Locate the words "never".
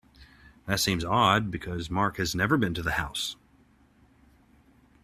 2.33-2.57